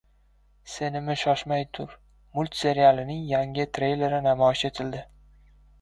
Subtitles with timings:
[0.75, 1.93] “Senimi, shoshmay tur!”
[2.39, 5.05] multserialining yangi treyleri namoyish etildi